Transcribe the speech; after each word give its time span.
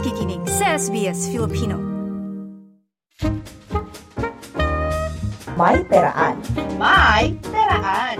nakikinig 0.00 0.40
sa 0.48 0.80
SBS 0.80 1.28
Filipino. 1.28 1.76
May 5.60 5.84
Peraan. 5.84 6.40
May 6.80 7.36
Peraan. 7.44 8.16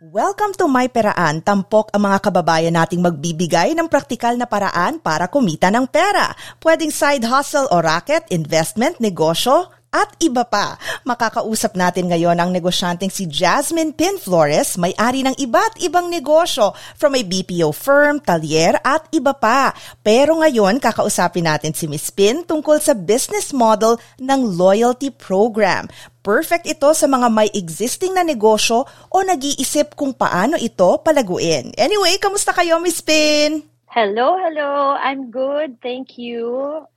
Welcome 0.00 0.56
to 0.56 0.64
My 0.72 0.88
Peraan. 0.88 1.44
Tampok 1.44 1.92
ang 1.92 2.08
mga 2.08 2.24
kababayan 2.24 2.72
nating 2.72 3.04
magbibigay 3.04 3.76
ng 3.76 3.92
praktikal 3.92 4.32
na 4.40 4.48
paraan 4.48 4.96
para 4.96 5.28
kumita 5.28 5.68
ng 5.68 5.84
pera. 5.84 6.32
Pwedeng 6.56 6.88
side 6.88 7.28
hustle 7.28 7.68
o 7.68 7.84
racket, 7.84 8.24
investment, 8.32 8.96
negosyo, 9.04 9.75
at 9.96 10.12
iba 10.20 10.44
pa. 10.44 10.76
Makakausap 11.08 11.72
natin 11.72 12.12
ngayon 12.12 12.36
ang 12.36 12.52
negosyanteng 12.52 13.08
si 13.08 13.24
Jasmine 13.24 13.96
Pin 13.96 14.20
Flores, 14.20 14.76
may-ari 14.76 15.24
ng 15.24 15.32
iba't 15.40 15.80
ibang 15.80 16.12
negosyo 16.12 16.76
from 17.00 17.16
a 17.16 17.24
BPO 17.24 17.72
firm, 17.72 18.20
talyer 18.20 18.76
at 18.84 19.08
iba 19.16 19.32
pa. 19.32 19.72
Pero 20.04 20.36
ngayon, 20.36 20.76
kakausapin 20.76 21.48
natin 21.48 21.72
si 21.72 21.88
Miss 21.88 22.12
Pin 22.12 22.44
tungkol 22.44 22.76
sa 22.76 22.92
business 22.92 23.56
model 23.56 23.96
ng 24.20 24.40
loyalty 24.60 25.08
program. 25.08 25.88
Perfect 26.20 26.66
ito 26.66 26.90
sa 26.90 27.06
mga 27.06 27.30
may 27.30 27.48
existing 27.54 28.12
na 28.18 28.26
negosyo 28.26 28.82
o 29.08 29.16
nag-iisip 29.22 29.94
kung 29.94 30.10
paano 30.10 30.58
ito 30.58 30.98
palaguin. 31.00 31.70
Anyway, 31.78 32.18
kamusta 32.18 32.50
kayo, 32.50 32.82
Miss 32.82 32.98
Pin? 32.98 33.75
Hello, 33.96 34.36
hello. 34.36 34.92
I'm 34.92 35.32
good. 35.32 35.80
Thank 35.80 36.20
you. 36.20 36.44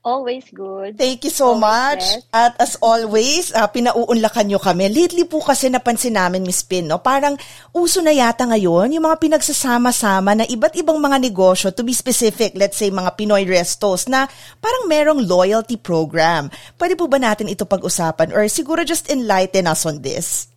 Always 0.04 0.44
good. 0.52 1.00
Thank 1.00 1.24
you 1.24 1.32
so 1.32 1.56
Always 1.56 1.64
much. 1.64 2.04
blessed. 2.04 2.28
At 2.28 2.52
as 2.60 2.76
always, 2.76 3.56
uh, 3.56 3.64
pinauunlakan 3.72 4.52
nyo 4.52 4.60
kami. 4.60 4.92
Lately 4.92 5.24
po 5.24 5.40
kasi 5.40 5.72
napansin 5.72 6.20
namin, 6.20 6.44
Miss 6.44 6.60
Pin, 6.60 6.92
no? 6.92 7.00
parang 7.00 7.40
uso 7.72 8.04
na 8.04 8.12
yata 8.12 8.44
ngayon 8.44 8.92
yung 8.92 9.08
mga 9.08 9.16
pinagsasama-sama 9.16 10.36
na 10.36 10.44
iba't 10.44 10.76
ibang 10.76 11.00
mga 11.00 11.24
negosyo, 11.24 11.72
to 11.72 11.80
be 11.80 11.96
specific, 11.96 12.52
let's 12.52 12.76
say 12.76 12.92
mga 12.92 13.16
Pinoy 13.16 13.48
restos, 13.48 14.04
na 14.04 14.28
parang 14.60 14.84
merong 14.84 15.24
loyalty 15.24 15.80
program. 15.80 16.52
Pwede 16.76 17.00
po 17.00 17.08
ba 17.08 17.16
natin 17.16 17.48
ito 17.48 17.64
pag-usapan 17.64 18.28
or 18.36 18.44
siguro 18.52 18.84
just 18.84 19.08
enlighten 19.08 19.64
us 19.64 19.88
on 19.88 20.04
this? 20.04 20.49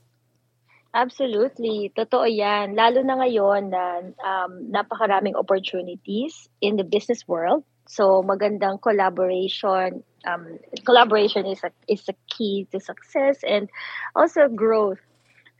Absolutely. 0.93 1.89
Totoo 1.89 2.29
yan. 2.29 2.77
Lalo 2.77 3.01
na 3.01 3.17
ngayon 3.17 3.73
na 3.73 4.05
um, 4.21 4.69
napakaraming 4.69 5.33
opportunities 5.33 6.45
in 6.61 6.77
the 6.77 6.85
business 6.85 7.25
world. 7.25 7.65
So 7.89 8.21
magandang 8.21 8.77
collaboration. 8.77 10.05
Um, 10.23 10.61
collaboration 10.85 11.49
is 11.49 11.65
a, 11.65 11.73
is 11.89 12.05
a 12.07 12.15
key 12.29 12.69
to 12.71 12.79
success 12.79 13.41
and 13.41 13.73
also 14.13 14.45
growth. 14.47 15.01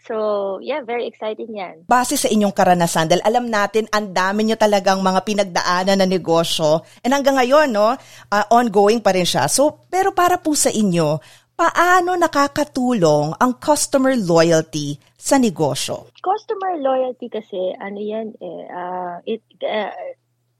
So 0.03 0.59
yeah, 0.59 0.85
very 0.85 1.07
exciting 1.07 1.55
yan. 1.55 1.87
Base 1.87 2.19
sa 2.19 2.27
inyong 2.27 2.51
karanasan, 2.51 3.07
dahil 3.07 3.23
alam 3.23 3.47
natin, 3.47 3.87
ang 3.87 4.11
dami 4.11 4.43
nyo 4.43 4.59
talagang 4.59 4.99
mga 4.99 5.23
pinagdaanan 5.23 5.97
na 5.97 6.07
negosyo. 6.07 6.83
And 7.01 7.15
hanggang 7.15 7.39
ngayon, 7.39 7.71
no, 7.71 7.95
uh, 7.95 8.45
ongoing 8.51 8.99
pa 8.99 9.15
rin 9.15 9.23
siya. 9.23 9.47
So, 9.47 9.87
pero 9.87 10.11
para 10.11 10.35
po 10.43 10.59
sa 10.59 10.67
inyo, 10.67 11.23
paano 11.53 12.17
nakakatulong 12.17 13.37
ang 13.37 13.51
customer 13.61 14.17
loyalty 14.17 14.97
sa 15.13 15.37
negosyo? 15.37 16.09
Customer 16.19 16.75
loyalty 16.81 17.29
kasi 17.29 17.73
ano 17.77 17.99
yan 18.01 18.33
eh 18.41 18.61
uh, 18.73 19.15
it 19.23 19.43
uh, 19.61 19.93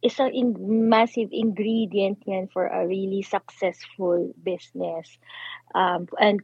isang 0.06 0.30
in- 0.36 0.88
massive 0.88 1.32
ingredient 1.32 2.20
yan 2.28 2.46
for 2.52 2.68
a 2.68 2.86
really 2.86 3.24
successful 3.24 4.32
business. 4.44 5.08
Um, 5.74 6.06
and 6.20 6.44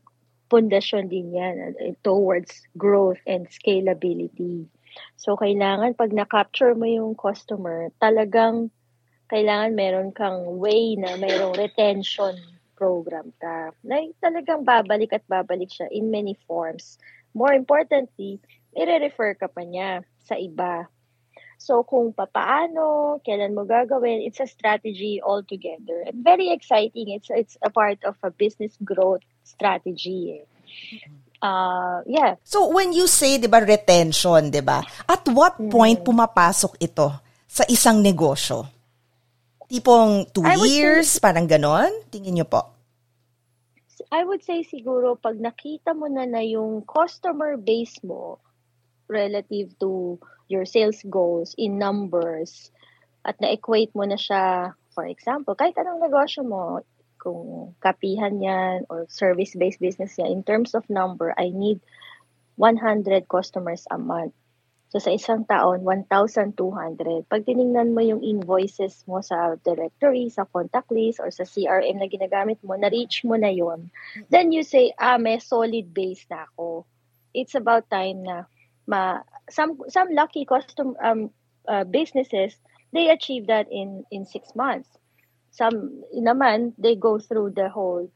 pundasyon 0.50 1.14
din 1.14 1.36
yan 1.36 1.76
uh, 1.78 1.94
towards 2.02 2.66
growth 2.74 3.22
and 3.30 3.46
scalability. 3.54 4.66
So 5.22 5.38
kailangan 5.38 5.94
pag 6.00 6.10
na-capture 6.10 6.74
mo 6.74 6.90
yung 6.90 7.14
customer, 7.14 7.94
talagang 8.02 8.74
kailangan 9.30 9.78
meron 9.78 10.10
kang 10.10 10.58
way 10.58 10.98
na 10.98 11.14
mayroong 11.22 11.54
retention 11.54 12.34
program 12.80 13.36
ka 13.36 13.76
na 13.84 14.00
talagang 14.24 14.64
babalik 14.64 15.12
at 15.12 15.28
babalik 15.28 15.68
siya 15.68 15.92
in 15.92 16.08
many 16.08 16.40
forms. 16.48 16.96
More 17.36 17.52
importantly, 17.52 18.40
i-refer 18.72 19.36
ka 19.36 19.52
pa 19.52 19.68
niya 19.68 20.08
sa 20.24 20.40
iba. 20.40 20.88
So 21.60 21.84
kung 21.84 22.16
papaano, 22.16 23.20
kailan 23.28 23.52
mo 23.52 23.68
gagawin, 23.68 24.24
it's 24.24 24.40
a 24.40 24.48
strategy 24.48 25.20
altogether. 25.20 26.08
And 26.08 26.24
very 26.24 26.56
exciting. 26.56 27.12
It's 27.12 27.28
it's 27.28 27.60
a 27.60 27.68
part 27.68 28.00
of 28.08 28.16
a 28.24 28.32
business 28.32 28.80
growth 28.80 29.28
strategy. 29.44 30.40
Eh. 30.40 30.48
Uh, 31.44 32.00
yeah. 32.08 32.40
So 32.48 32.72
when 32.72 32.96
you 32.96 33.12
say, 33.12 33.36
'di 33.36 33.52
ba, 33.52 33.60
retention, 33.60 34.48
'di 34.48 34.64
ba? 34.64 34.80
At 35.04 35.28
what 35.28 35.60
point 35.68 36.00
pumapasok 36.00 36.80
ito 36.80 37.12
sa 37.44 37.68
isang 37.68 38.00
negosyo? 38.00 38.79
Tipong 39.70 40.26
two 40.34 40.42
I 40.42 40.58
would 40.58 40.66
say- 40.66 40.82
years, 40.82 41.10
parang 41.22 41.46
ganon? 41.46 41.94
Tingin 42.10 42.42
niyo 42.42 42.50
po. 42.50 42.74
I 44.10 44.26
would 44.26 44.42
say 44.42 44.66
siguro 44.66 45.14
pag 45.14 45.38
nakita 45.38 45.94
mo 45.94 46.10
na 46.10 46.26
na 46.26 46.42
yung 46.42 46.82
customer 46.90 47.54
base 47.62 48.02
mo 48.02 48.42
relative 49.06 49.70
to 49.78 50.18
your 50.50 50.66
sales 50.66 51.06
goals 51.06 51.54
in 51.62 51.78
numbers 51.78 52.74
at 53.22 53.38
na-equate 53.38 53.94
mo 53.94 54.08
na 54.10 54.18
siya, 54.18 54.74
for 54.96 55.06
example, 55.06 55.54
kahit 55.54 55.78
anong 55.78 56.02
negosyo 56.02 56.42
mo, 56.42 56.82
kung 57.20 57.76
kapihan 57.84 58.40
yan 58.40 58.88
or 58.88 59.06
service-based 59.12 59.78
business 59.78 60.16
yan, 60.18 60.32
in 60.32 60.42
terms 60.42 60.72
of 60.74 60.88
number, 60.88 61.36
I 61.36 61.52
need 61.52 61.84
100 62.56 63.28
customers 63.28 63.84
a 63.92 64.00
month. 64.00 64.34
So 64.90 64.98
sa 64.98 65.14
isang 65.14 65.46
taon, 65.46 65.86
1,200. 65.86 66.58
Pag 67.30 67.46
tiningnan 67.46 67.94
mo 67.94 68.02
yung 68.02 68.26
invoices 68.26 69.06
mo 69.06 69.22
sa 69.22 69.54
directory, 69.62 70.34
sa 70.34 70.50
contact 70.50 70.90
list, 70.90 71.22
or 71.22 71.30
sa 71.30 71.46
CRM 71.46 72.02
na 72.02 72.10
ginagamit 72.10 72.58
mo, 72.66 72.74
na-reach 72.74 73.22
mo 73.22 73.38
na 73.38 73.54
yon 73.54 73.94
then 74.34 74.50
you 74.50 74.66
say, 74.66 74.90
ah, 74.98 75.22
may 75.22 75.38
solid 75.38 75.94
base 75.94 76.26
na 76.34 76.50
ako. 76.50 76.90
It's 77.38 77.54
about 77.54 77.86
time 77.94 78.26
na 78.26 78.50
ma 78.90 79.22
some 79.54 79.78
some 79.94 80.10
lucky 80.10 80.50
custom 80.50 80.98
um, 80.98 81.30
uh, 81.70 81.86
businesses 81.86 82.58
they 82.90 83.14
achieve 83.14 83.46
that 83.48 83.70
in 83.70 84.04
in 84.10 84.26
six 84.26 84.58
months. 84.58 84.90
Some 85.54 86.02
naman 86.14 86.74
they 86.82 86.98
go 86.98 87.22
through 87.22 87.54
the 87.54 87.70
whole 87.70 88.10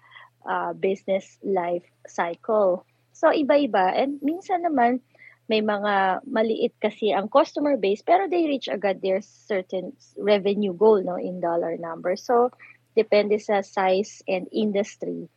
uh, 0.49 0.73
business 0.73 1.37
life 1.45 1.85
cycle. 2.09 2.85
So 3.13 3.29
iba-iba 3.29 3.93
and 3.93 4.17
minsan 4.25 4.65
naman 4.65 5.05
may 5.51 5.59
mga 5.59 6.23
maliit 6.23 6.73
kasi 6.79 7.11
ang 7.11 7.27
customer 7.27 7.75
base 7.75 7.99
pero 7.99 8.31
they 8.31 8.47
reach 8.47 8.71
agad 8.71 9.03
their 9.03 9.19
certain 9.19 9.91
revenue 10.15 10.71
goal 10.71 11.03
no 11.03 11.19
in 11.19 11.43
dollar 11.43 11.75
numbers. 11.75 12.23
So 12.23 12.51
depende 12.95 13.41
sa 13.41 13.59
size 13.59 14.23
and 14.29 14.47
industry. 14.53 15.27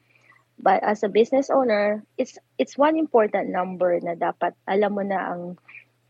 But 0.57 0.81
as 0.87 1.05
a 1.05 1.13
business 1.13 1.53
owner, 1.53 2.01
it's 2.17 2.41
it's 2.57 2.81
one 2.81 2.97
important 2.97 3.53
number 3.53 4.01
na 4.01 4.17
dapat 4.17 4.57
alam 4.65 4.97
mo 4.97 5.05
na 5.05 5.21
ang 5.37 5.43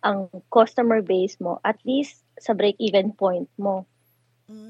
ang 0.06 0.30
customer 0.54 1.02
base 1.02 1.40
mo 1.42 1.58
at 1.66 1.80
least 1.82 2.22
sa 2.38 2.54
break-even 2.54 3.10
point 3.16 3.50
mo. 3.58 3.88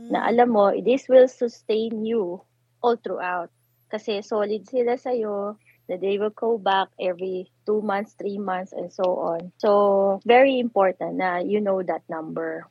Na 0.09 0.25
alam 0.25 0.57
mo, 0.57 0.73
this 0.81 1.05
will 1.11 1.29
sustain 1.29 2.01
you 2.01 2.41
all 2.81 2.97
throughout. 2.97 3.53
Kasi 3.93 4.25
solid 4.25 4.65
sila 4.65 4.97
sa'yo, 4.97 5.61
na 5.89 5.97
they 5.97 6.19
will 6.19 6.35
go 6.35 6.59
back 6.59 6.89
every 7.01 7.51
two 7.67 7.83
months, 7.83 8.15
three 8.19 8.39
months, 8.39 8.73
and 8.73 8.93
so 8.93 9.05
on. 9.19 9.53
So, 9.59 10.21
very 10.27 10.59
important 10.59 11.17
na 11.19 11.39
you 11.39 11.61
know 11.61 11.83
that 11.83 12.03
number. 12.09 12.67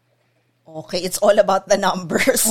Okay, 0.65 1.05
it's 1.05 1.21
all 1.21 1.37
about 1.37 1.69
the 1.69 1.77
numbers. 1.77 2.41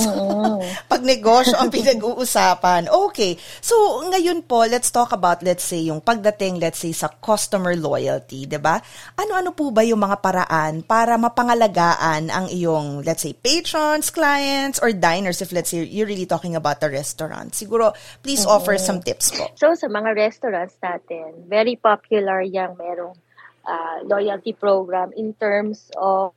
Pag 0.91 1.03
negosyo 1.03 1.59
ang 1.59 1.67
pinag-uusapan. 1.67 2.87
Okay. 2.87 3.35
So, 3.59 3.75
ngayon 4.07 4.47
po, 4.47 4.63
let's 4.71 4.87
talk 4.87 5.11
about, 5.11 5.43
let's 5.43 5.67
say, 5.67 5.83
yung 5.91 5.99
pagdating, 5.99 6.63
let's 6.63 6.79
say, 6.79 6.95
sa 6.95 7.11
customer 7.11 7.75
loyalty, 7.75 8.47
'di 8.47 8.55
ba? 8.55 8.79
Ano-ano 9.19 9.51
po 9.51 9.67
ba 9.75 9.83
yung 9.83 9.99
mga 9.99 10.23
paraan 10.23 10.87
para 10.87 11.19
mapangalagaan 11.19 12.31
ang 12.31 12.47
iyong, 12.47 13.03
let's 13.03 13.27
say, 13.27 13.35
patrons, 13.35 14.07
clients, 14.15 14.79
or 14.79 14.95
diners, 14.95 15.43
if 15.43 15.51
let's 15.51 15.75
say, 15.75 15.83
you're 15.83 16.07
really 16.07 16.25
talking 16.25 16.55
about 16.55 16.79
a 16.87 16.87
restaurant? 16.87 17.51
Siguro, 17.51 17.91
please 18.23 18.47
offer 18.47 18.79
some 18.79 19.03
tips 19.03 19.35
po. 19.35 19.51
So, 19.59 19.75
sa 19.75 19.91
mga 19.91 20.15
restaurants 20.15 20.79
natin, 20.79 21.51
very 21.51 21.75
popular 21.75 22.39
yung 22.47 22.79
merong 22.79 23.19
ah, 23.67 23.99
loyalty 24.07 24.55
program 24.55 25.11
in 25.19 25.35
terms 25.35 25.91
of 25.99 26.31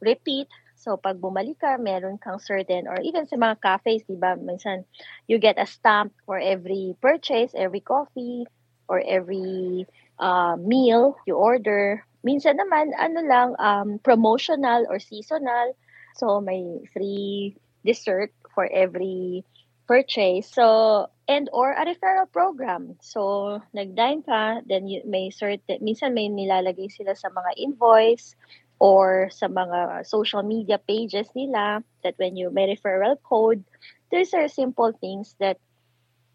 repeat. 0.00 0.48
So, 0.88 0.96
pag 0.96 1.20
bumalik 1.20 1.60
ka, 1.60 1.76
meron 1.76 2.16
kang 2.16 2.40
certain, 2.40 2.88
or 2.88 2.96
even 3.04 3.28
sa 3.28 3.36
mga 3.36 3.60
cafes, 3.60 4.08
di 4.08 4.16
ba, 4.16 4.40
minsan, 4.40 4.88
you 5.28 5.36
get 5.36 5.60
a 5.60 5.68
stamp 5.68 6.16
for 6.24 6.40
every 6.40 6.96
purchase, 7.04 7.52
every 7.52 7.84
coffee, 7.84 8.48
or 8.88 9.04
every 9.04 9.84
uh, 10.16 10.56
meal 10.56 11.12
you 11.28 11.36
order. 11.36 12.08
Minsan 12.24 12.56
naman, 12.56 12.96
ano 12.96 13.20
lang, 13.20 13.48
um, 13.60 14.00
promotional 14.00 14.88
or 14.88 14.96
seasonal. 14.96 15.76
So, 16.16 16.40
may 16.40 16.64
free 16.88 17.52
dessert 17.84 18.32
for 18.56 18.64
every 18.64 19.44
purchase. 19.84 20.48
So, 20.48 21.12
and 21.28 21.52
or 21.52 21.76
a 21.76 21.84
referral 21.84 22.32
program. 22.32 22.96
So, 23.04 23.60
nag-dine 23.76 24.24
ka, 24.24 24.64
then 24.64 24.88
you, 24.88 25.04
may 25.04 25.28
certain, 25.36 25.84
minsan 25.84 26.16
may 26.16 26.32
nilalagay 26.32 26.88
sila 26.88 27.12
sa 27.12 27.28
mga 27.28 27.60
invoice 27.60 28.32
or 28.78 29.30
sa 29.34 29.50
mga 29.50 30.06
social 30.06 30.42
media 30.42 30.78
pages 30.78 31.26
nila 31.34 31.82
that 32.02 32.14
when 32.18 32.38
you 32.38 32.50
may 32.50 32.70
referral 32.70 33.18
code, 33.22 33.62
these 34.10 34.32
are 34.34 34.46
simple 34.46 34.94
things 35.02 35.34
that 35.42 35.58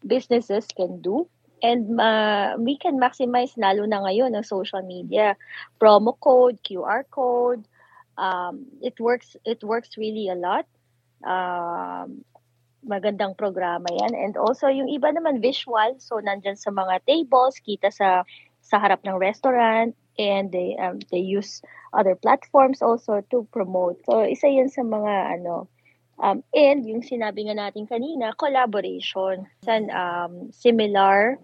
businesses 0.04 0.68
can 0.68 1.00
do. 1.00 1.28
And 1.64 1.96
uh, 1.96 2.60
we 2.60 2.76
can 2.76 3.00
maximize 3.00 3.56
lalo 3.56 3.88
na 3.88 4.04
ngayon 4.04 4.36
ng 4.36 4.44
social 4.44 4.84
media. 4.84 5.32
Promo 5.80 6.12
code 6.20 6.60
QR 6.60 7.08
code 7.08 7.64
um, 8.18 8.66
it 8.82 8.98
works 9.00 9.36
it 9.44 9.62
works 9.64 9.96
really 9.96 10.28
a 10.28 10.36
lot. 10.36 10.66
Um, 11.24 12.24
magandang 12.84 13.32
programa 13.40 13.88
yan. 13.88 14.12
And 14.12 14.36
also 14.36 14.68
yung 14.68 14.92
iba 14.92 15.08
naman 15.08 15.40
visual. 15.40 15.96
So 15.98 16.20
nandyan 16.20 16.60
sa 16.60 16.68
mga 16.68 17.00
tables 17.08 17.56
kita 17.64 17.88
sa 17.88 18.28
sa 18.60 18.76
harap 18.76 19.00
ng 19.04 19.16
restaurant 19.16 19.96
and 20.18 20.52
they 20.52 20.76
um, 20.78 20.98
they 21.10 21.22
use 21.22 21.62
other 21.92 22.14
platforms 22.14 22.82
also 22.82 23.22
to 23.30 23.46
promote 23.50 23.98
so 24.06 24.22
isa 24.22 24.48
yun 24.48 24.68
sa 24.68 24.82
mga 24.82 25.40
ano 25.40 25.68
Um, 26.14 26.46
and 26.54 26.86
yung 26.86 27.02
sinabi 27.02 27.50
nga 27.50 27.58
natin 27.58 27.90
kanina, 27.90 28.38
collaboration. 28.38 29.50
Minsan 29.62 29.90
um, 29.90 30.54
similar, 30.54 31.42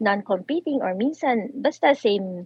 non-competing, 0.00 0.84
or 0.84 0.92
minsan 0.92 1.48
basta 1.56 1.96
same 1.96 2.44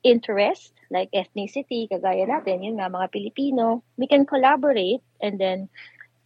interest, 0.00 0.72
like 0.88 1.10
ethnicity, 1.12 1.90
kagaya 1.90 2.24
natin, 2.24 2.64
yun 2.64 2.78
nga, 2.80 2.88
mga 2.88 3.10
Pilipino, 3.12 3.82
we 3.98 4.06
can 4.06 4.24
collaborate 4.24 5.02
and 5.18 5.36
then 5.36 5.68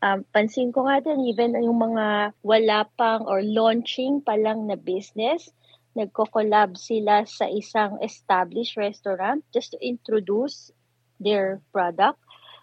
um, 0.04 0.22
pansin 0.36 0.70
ko 0.70 0.84
nga 0.84 1.00
din, 1.00 1.24
even 1.26 1.56
yung 1.56 1.80
mga 1.80 2.36
wala 2.44 2.84
pang 2.94 3.24
or 3.24 3.40
launching 3.40 4.20
pa 4.20 4.36
lang 4.36 4.68
na 4.68 4.76
business, 4.76 5.48
nagko-collab 5.98 6.78
sila 6.78 7.26
sa 7.26 7.50
isang 7.50 7.98
established 8.02 8.78
restaurant 8.78 9.42
just 9.50 9.74
to 9.74 9.78
introduce 9.82 10.70
their 11.18 11.60
product 11.74 12.18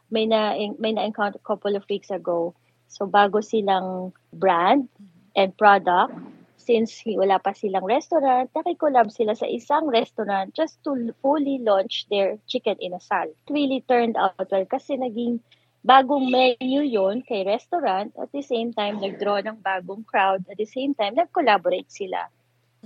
may 0.10 0.26
na 0.26 0.56
may 0.80 0.96
na 0.96 1.04
encounter 1.04 1.40
couple 1.44 1.76
of 1.76 1.84
weeks 1.92 2.10
ago. 2.10 2.56
So 2.88 3.06
bago 3.08 3.44
silang 3.44 4.16
brand 4.32 4.88
and 5.36 5.52
product, 5.60 6.16
since 6.56 7.04
wala 7.04 7.40
pa 7.44 7.52
silang 7.52 7.84
restaurant, 7.84 8.48
nakikolab 8.56 9.12
sila 9.12 9.36
sa 9.36 9.48
isang 9.48 9.92
restaurant 9.92 10.56
just 10.56 10.80
to 10.88 10.96
fully 11.20 11.60
launch 11.60 12.08
their 12.08 12.40
chicken 12.48 12.80
inasal. 12.80 13.28
It 13.28 13.52
really 13.52 13.84
turned 13.84 14.16
out 14.16 14.48
well 14.48 14.68
kasi 14.68 14.96
naging 14.96 15.44
bagong 15.84 16.32
menu 16.32 16.84
yon 16.84 17.24
kay 17.24 17.44
restaurant 17.44 18.16
at 18.20 18.32
the 18.32 18.44
same 18.44 18.72
time 18.72 19.00
nag-draw 19.00 19.44
ng 19.44 19.60
bagong 19.64 20.04
crowd 20.08 20.44
at 20.48 20.60
the 20.60 20.68
same 20.68 20.96
time 20.96 21.16
nag-collaborate 21.16 21.92
sila. 21.92 22.32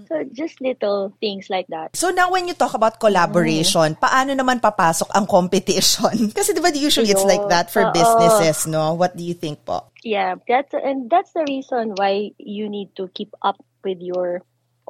So 0.07 0.23
just 0.31 0.61
little 0.61 1.13
things 1.19 1.49
like 1.49 1.67
that. 1.67 1.95
So 1.95 2.09
now 2.09 2.31
when 2.31 2.47
you 2.47 2.55
talk 2.55 2.73
about 2.73 2.99
collaboration, 2.99 3.95
mm. 3.95 3.99
paano 3.99 4.31
naman 4.31 4.63
papasok 4.63 5.11
ang 5.11 5.27
competition? 5.27 6.15
Kasi 6.37 6.55
'di 6.55 6.61
ba 6.63 6.71
usually 6.71 7.11
it's 7.11 7.27
like 7.27 7.43
that 7.51 7.67
for 7.69 7.83
uh, 7.83 7.91
businesses, 7.91 8.65
no? 8.71 8.95
What 8.95 9.19
do 9.19 9.23
you 9.23 9.35
think 9.35 9.67
po? 9.67 9.91
Yeah, 10.01 10.39
that's 10.47 10.73
and 10.73 11.11
that's 11.11 11.35
the 11.35 11.43
reason 11.45 11.93
why 11.99 12.31
you 12.39 12.71
need 12.71 12.95
to 12.97 13.11
keep 13.13 13.35
up 13.43 13.59
with 13.83 13.99
your 13.99 14.41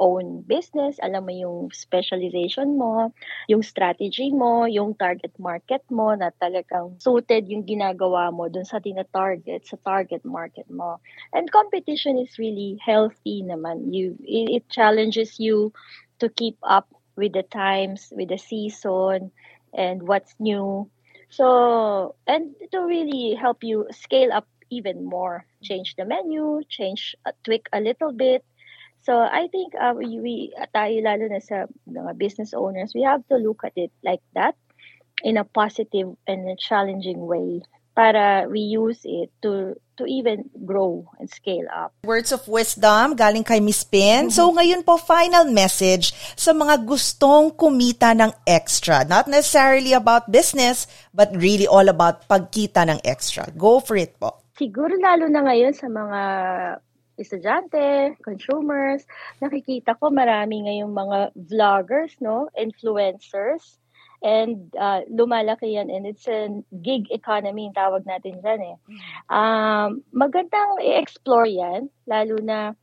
own 0.01 0.41
business, 0.49 0.97
alam 0.97 1.29
mo 1.29 1.33
yung 1.33 1.59
specialization 1.69 2.73
mo, 2.81 3.13
yung 3.45 3.61
strategy 3.61 4.33
mo, 4.33 4.65
yung 4.65 4.97
target 4.97 5.31
market 5.37 5.85
mo 5.93 6.17
na 6.17 6.33
talagang 6.41 6.97
suited 6.97 7.45
yung 7.45 7.61
ginagawa 7.61 8.33
mo 8.33 8.49
dun 8.49 8.65
sa 8.65 8.81
tina-target, 8.81 9.61
sa 9.69 9.77
target 9.85 10.25
market 10.25 10.65
mo. 10.73 10.97
And 11.29 11.45
competition 11.53 12.17
is 12.17 12.41
really 12.41 12.81
healthy 12.81 13.45
naman. 13.45 13.93
You, 13.93 14.17
it, 14.25 14.49
it 14.49 14.65
challenges 14.73 15.37
you 15.37 15.69
to 16.17 16.27
keep 16.33 16.57
up 16.65 16.89
with 17.13 17.37
the 17.37 17.45
times, 17.45 18.09
with 18.09 18.33
the 18.33 18.41
season, 18.41 19.29
and 19.69 20.01
what's 20.09 20.33
new. 20.41 20.89
So, 21.29 22.15
and 22.25 22.57
to 22.73 22.81
really 22.81 23.37
help 23.37 23.63
you 23.63 23.87
scale 23.93 24.33
up 24.33 24.49
even 24.71 25.03
more, 25.05 25.45
change 25.61 25.95
the 25.95 26.05
menu, 26.05 26.63
change, 26.67 27.15
uh, 27.25 27.31
tweak 27.43 27.67
a 27.71 27.79
little 27.79 28.11
bit, 28.11 28.43
So 29.01 29.17
I 29.17 29.49
think 29.49 29.73
uh, 29.73 29.97
we, 29.97 30.21
we 30.21 30.35
tayo 30.73 31.01
lalo 31.01 31.25
na 31.25 31.41
sa 31.41 31.65
mga 31.89 32.17
business 32.21 32.53
owners, 32.53 32.93
we 32.93 33.01
have 33.01 33.25
to 33.33 33.41
look 33.41 33.65
at 33.65 33.73
it 33.75 33.89
like 34.05 34.21
that 34.37 34.53
in 35.25 35.37
a 35.37 35.45
positive 35.45 36.13
and 36.29 36.49
a 36.49 36.57
challenging 36.57 37.25
way 37.25 37.65
para 37.91 38.47
we 38.47 38.61
use 38.61 39.03
it 39.03 39.27
to 39.43 39.75
to 39.99 40.07
even 40.07 40.47
grow 40.63 41.03
and 41.19 41.27
scale 41.27 41.67
up. 41.67 41.91
Words 42.07 42.31
of 42.31 42.45
wisdom 42.47 43.17
galing 43.19 43.43
kay 43.43 43.59
Miss 43.59 43.83
Pin. 43.83 44.29
Mm-hmm. 44.29 44.37
So 44.37 44.53
ngayon 44.53 44.85
po 44.87 44.95
final 45.01 45.49
message 45.49 46.15
sa 46.37 46.55
mga 46.55 46.87
gustong 46.87 47.57
kumita 47.57 48.15
ng 48.15 48.31
extra. 48.47 49.03
Not 49.03 49.27
necessarily 49.27 49.91
about 49.97 50.31
business 50.31 50.87
but 51.11 51.33
really 51.35 51.67
all 51.67 51.89
about 51.89 52.29
pagkita 52.29 52.87
ng 52.87 53.01
extra. 53.03 53.49
Go 53.57 53.83
for 53.83 53.97
it 53.99 54.15
po. 54.17 54.39
Siguro 54.55 54.93
lalo 54.95 55.27
na 55.27 55.41
ngayon 55.41 55.73
sa 55.73 55.89
mga 55.89 56.19
estudyante, 57.21 58.17
consumers, 58.25 59.05
nakikita 59.39 59.95
ko 59.97 60.09
marami 60.09 60.65
ngayong 60.67 60.91
mga 60.91 61.19
vloggers, 61.37 62.17
no, 62.19 62.49
influencers, 62.57 63.81
and 64.21 64.69
uh, 64.77 65.01
lumalaki 65.09 65.73
yan 65.77 65.89
and 65.89 66.05
it's 66.05 66.29
a 66.29 66.49
gig 66.85 67.09
economy 67.09 67.65
yung 67.65 67.77
tawag 67.77 68.05
natin 68.05 68.37
dyan 68.41 68.61
eh. 68.73 68.77
Um, 69.33 70.05
magandang 70.13 70.77
i-explore 70.81 71.49
yan, 71.49 71.89
lalo 72.05 72.37
na 72.37 72.77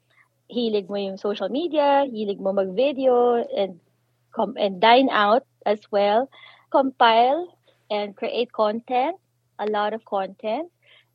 hilig 0.50 0.91
mo 0.91 0.99
yung 0.99 1.20
social 1.20 1.49
media, 1.49 2.02
hilig 2.11 2.43
mo 2.43 2.50
mag-video 2.50 3.38
and, 3.55 3.79
com- 4.34 4.58
and 4.58 4.82
dine 4.82 5.11
out 5.14 5.46
as 5.62 5.79
well. 5.94 6.26
Compile 6.75 7.46
and 7.91 8.19
create 8.19 8.50
content, 8.50 9.17
a 9.58 9.67
lot 9.70 9.94
of 9.94 10.05
content 10.05 10.69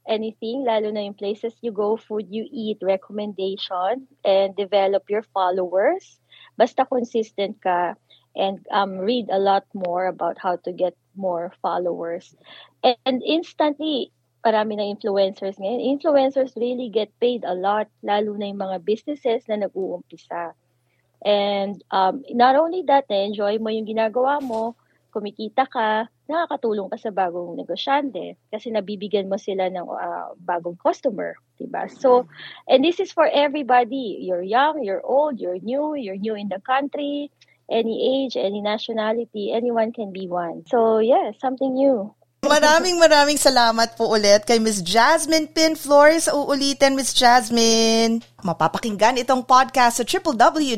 anything, 0.08 0.64
lalo 0.66 0.92
na 0.92 1.06
yung 1.08 1.18
places 1.18 1.54
you 1.62 1.72
go, 1.72 1.98
food 1.98 2.28
you 2.30 2.48
eat, 2.52 2.78
recommendation, 2.82 4.08
and 4.26 4.56
develop 4.56 5.10
your 5.10 5.24
followers. 5.34 6.20
Basta 6.58 6.86
consistent 6.86 7.62
ka 7.64 7.96
and 8.36 8.66
um, 8.72 8.98
read 8.98 9.30
a 9.30 9.40
lot 9.40 9.64
more 9.74 10.08
about 10.08 10.38
how 10.38 10.58
to 10.66 10.72
get 10.72 10.98
more 11.16 11.54
followers. 11.62 12.36
And, 12.84 12.98
and 13.06 13.22
instantly, 13.24 14.12
marami 14.44 14.76
na 14.76 14.86
influencers 14.90 15.56
ngayon. 15.56 15.80
Influencers 15.98 16.58
really 16.60 16.90
get 16.90 17.10
paid 17.20 17.46
a 17.48 17.56
lot, 17.56 17.88
lalo 18.04 18.36
na 18.36 18.52
yung 18.52 18.60
mga 18.60 18.84
businesses 18.84 19.48
na 19.48 19.64
nag-uumpisa. 19.64 20.52
And 21.24 21.80
um, 21.92 22.28
not 22.36 22.60
only 22.60 22.84
that, 22.92 23.08
na-enjoy 23.08 23.64
mo 23.64 23.72
yung 23.72 23.88
ginagawa 23.88 24.44
mo, 24.44 24.76
kumikita 25.13 25.69
ka, 25.69 26.09
nakakatulong 26.26 26.90
ka 26.90 26.97
sa 26.97 27.14
bagong 27.14 27.54
negosyante 27.54 28.33
kasi 28.49 28.73
nabibigyan 28.73 29.30
mo 29.30 29.38
sila 29.38 29.69
ng 29.69 29.85
uh, 29.85 30.33
bagong 30.42 30.73
customer, 30.81 31.38
'di 31.61 31.69
ba? 31.69 31.85
So, 31.85 32.26
and 32.66 32.81
this 32.81 32.97
is 32.97 33.14
for 33.14 33.30
everybody. 33.30 34.18
You're 34.26 34.42
young, 34.42 34.81
you're 34.81 35.06
old, 35.06 35.38
you're 35.38 35.61
new, 35.61 35.94
you're 35.94 36.18
new 36.18 36.33
in 36.33 36.49
the 36.49 36.57
country, 36.66 37.30
any 37.69 38.26
age, 38.26 38.33
any 38.33 38.66
nationality, 38.66 39.54
anyone 39.54 39.94
can 39.94 40.09
be 40.09 40.26
one. 40.26 40.66
So, 40.66 40.97
yeah, 40.97 41.31
something 41.38 41.78
new. 41.78 42.11
Maraming 42.44 42.99
maraming 42.99 43.40
salamat 43.40 43.95
po 43.95 44.11
ulit 44.19 44.44
kay 44.44 44.59
Miss 44.59 44.83
Jasmine 44.83 45.47
Pin 45.47 45.80
Flores. 45.80 46.28
Uulitin, 46.28 46.92
Miss 46.92 47.16
Jasmine. 47.16 48.19
Mapapakinggan 48.44 49.16
itong 49.23 49.47
podcast 49.47 50.04
sa 50.04 50.06
www.sbs.com.au 50.06 50.76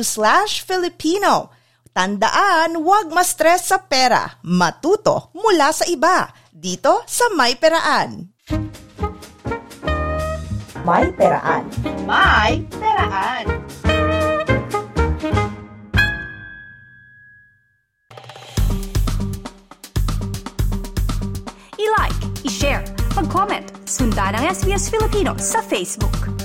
slash 0.00 0.64
Filipino. 0.64 1.52
Tandaan, 1.98 2.78
huwag 2.78 3.10
ma-stress 3.10 3.74
sa 3.74 3.82
pera. 3.82 4.38
Matuto 4.46 5.34
mula 5.34 5.74
sa 5.74 5.82
iba. 5.90 6.30
Dito 6.46 7.02
sa 7.10 7.26
May 7.34 7.58
Peraan. 7.58 8.38
May 10.86 11.10
Peraan. 11.10 11.66
May 12.06 12.62
Peraan. 12.70 13.44
I-like, 21.82 22.22
i-share, 22.46 22.86
mag-comment, 23.18 23.74
sundan 23.90 24.38
ang 24.38 24.46
SBS 24.46 24.86
Filipino 24.86 25.34
sa 25.42 25.58
Facebook. 25.66 26.37